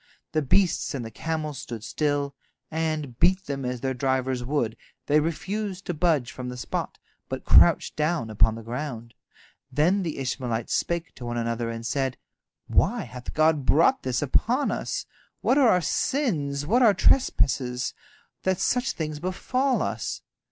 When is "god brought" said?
13.35-14.01